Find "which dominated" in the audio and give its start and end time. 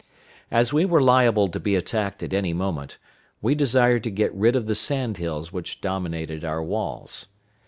5.53-6.43